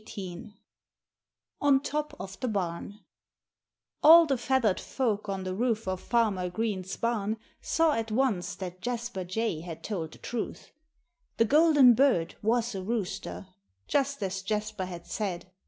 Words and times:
XVIII 0.03 0.55
ON 1.61 1.79
TOP 1.79 2.15
OF 2.19 2.39
THE 2.39 2.47
BARN 2.47 3.01
All 4.01 4.25
the 4.25 4.35
feathered 4.35 4.79
folk 4.79 5.29
on 5.29 5.43
the 5.43 5.53
roof 5.53 5.87
of 5.87 6.01
Farmer 6.01 6.49
Green's 6.49 6.97
barn 6.97 7.37
saw 7.61 7.91
at 7.93 8.09
once 8.09 8.55
that 8.55 8.81
Jasper 8.81 9.23
Jay 9.23 9.59
had 9.61 9.83
told 9.83 10.13
the 10.13 10.17
truth. 10.17 10.71
The 11.37 11.45
golden 11.45 11.93
bird 11.93 12.33
was 12.41 12.73
a 12.73 12.81
rooster, 12.81 13.49
just 13.87 14.23
as 14.23 14.41
Jasper 14.41 14.85
had 14.85 15.05
said. 15.05 15.51